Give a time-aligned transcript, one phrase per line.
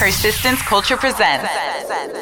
[0.00, 1.46] Persistence Culture presents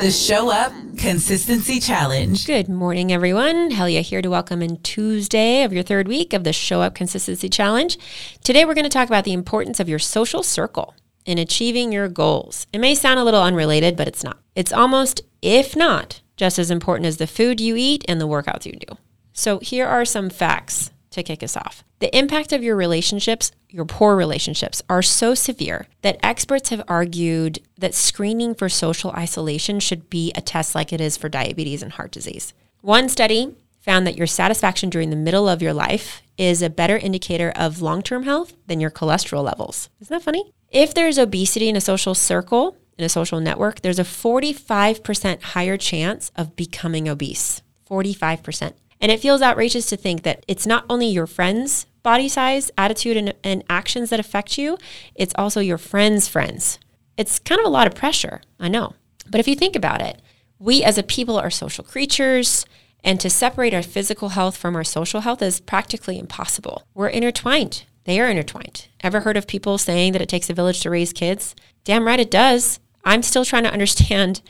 [0.00, 2.46] the Show Up Consistency Challenge.
[2.46, 3.72] Good morning, everyone.
[3.72, 7.48] Helya here to welcome in Tuesday of your third week of the Show Up Consistency
[7.48, 7.98] Challenge.
[8.44, 10.94] Today, we're going to talk about the importance of your social circle
[11.26, 12.68] in achieving your goals.
[12.72, 14.38] It may sound a little unrelated, but it's not.
[14.54, 18.66] It's almost, if not, just as important as the food you eat and the workouts
[18.66, 18.96] you do.
[19.32, 21.84] So, here are some facts to kick us off.
[21.98, 27.60] The impact of your relationships, your poor relationships, are so severe that experts have argued
[27.78, 31.92] that screening for social isolation should be a test like it is for diabetes and
[31.92, 32.52] heart disease.
[32.82, 36.96] One study found that your satisfaction during the middle of your life is a better
[36.96, 39.90] indicator of long term health than your cholesterol levels.
[40.00, 40.52] Isn't that funny?
[40.70, 45.76] If there's obesity in a social circle, in a social network, there's a 45% higher
[45.76, 47.62] chance of becoming obese.
[47.88, 48.72] 45%.
[49.04, 53.18] And it feels outrageous to think that it's not only your friends' body size, attitude,
[53.18, 54.78] and, and actions that affect you,
[55.14, 56.78] it's also your friends' friends.
[57.18, 58.94] It's kind of a lot of pressure, I know.
[59.28, 60.22] But if you think about it,
[60.58, 62.64] we as a people are social creatures,
[63.04, 66.84] and to separate our physical health from our social health is practically impossible.
[66.94, 67.84] We're intertwined.
[68.04, 68.88] They are intertwined.
[69.02, 71.54] Ever heard of people saying that it takes a village to raise kids?
[71.84, 72.80] Damn right it does.
[73.04, 74.40] I'm still trying to understand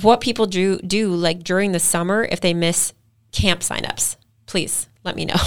[0.00, 2.94] what people do do like during the summer if they miss
[3.32, 4.16] camp signups.
[4.46, 5.36] Please let me know.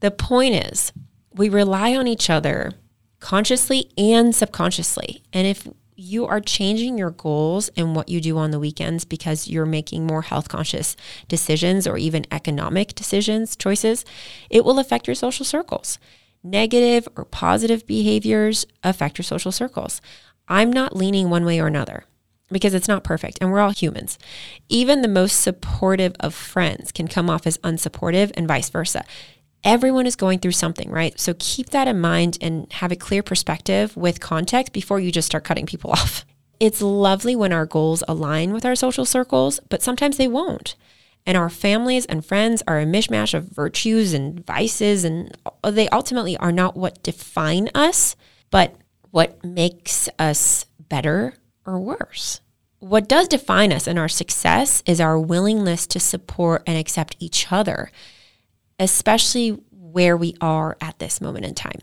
[0.00, 0.94] The point is,
[1.34, 2.72] we rely on each other
[3.20, 5.22] consciously and subconsciously.
[5.30, 9.48] And if you are changing your goals and what you do on the weekends because
[9.48, 10.96] you're making more health conscious
[11.28, 14.06] decisions or even economic decisions, choices,
[14.48, 15.98] it will affect your social circles.
[16.42, 20.00] Negative or positive behaviors affect your social circles.
[20.48, 22.04] I'm not leaning one way or another
[22.52, 24.18] because it's not perfect and we're all humans.
[24.68, 29.04] Even the most supportive of friends can come off as unsupportive and vice versa.
[29.62, 31.18] Everyone is going through something, right?
[31.20, 35.26] So keep that in mind and have a clear perspective with context before you just
[35.26, 36.24] start cutting people off.
[36.58, 40.76] It's lovely when our goals align with our social circles, but sometimes they won't.
[41.26, 46.36] And our families and friends are a mishmash of virtues and vices, and they ultimately
[46.38, 48.16] are not what define us,
[48.50, 48.74] but
[49.10, 51.34] what makes us better
[51.70, 52.40] or worse.
[52.80, 57.52] What does define us and our success is our willingness to support and accept each
[57.52, 57.90] other,
[58.78, 61.80] especially where we are at this moment in time.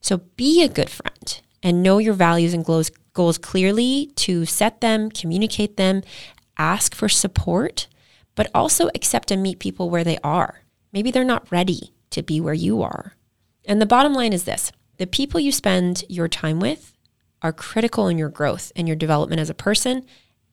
[0.00, 4.80] So be a good friend and know your values and goals, goals clearly to set
[4.80, 6.02] them, communicate them,
[6.58, 7.86] ask for support,
[8.34, 10.62] but also accept and meet people where they are.
[10.92, 13.14] Maybe they're not ready to be where you are.
[13.64, 16.92] And the bottom line is this the people you spend your time with
[17.42, 20.04] are critical in your growth and your development as a person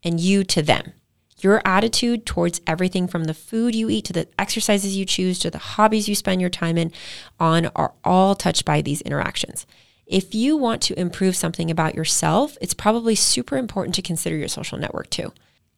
[0.04, 0.94] and you to them.
[1.40, 5.52] Your attitude towards everything from the food you eat to the exercises you choose to
[5.52, 6.92] the hobbies you spend your time in
[7.40, 9.68] on are all touched by these interactions.
[10.08, 14.48] If you want to improve something about yourself, it's probably super important to consider your
[14.48, 15.34] social network too.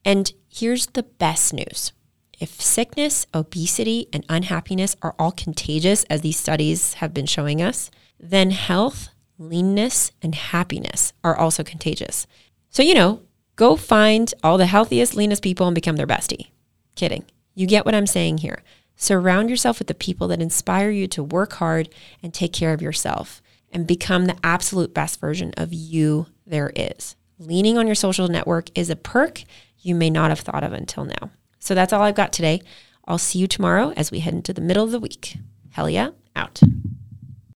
[0.05, 1.91] And here's the best news.
[2.39, 7.91] If sickness, obesity, and unhappiness are all contagious, as these studies have been showing us,
[8.17, 9.09] then health,
[9.39, 12.27] leanness, and happiness are also contagious.
[12.69, 13.21] So, you know,
[13.55, 16.51] go find all the healthiest, leanest people and become their bestie.
[16.95, 17.25] Kidding.
[17.55, 18.61] You get what I'm saying here.
[18.95, 21.89] Surround yourself with the people that inspire you to work hard
[22.21, 23.41] and take care of yourself
[23.71, 27.15] and become the absolute best version of you there is.
[27.37, 29.43] Leaning on your social network is a perk
[29.79, 31.31] you may not have thought of until now.
[31.59, 32.61] So that's all I've got today.
[33.07, 35.37] I'll see you tomorrow as we head into the middle of the week.
[35.75, 36.61] Helya, out.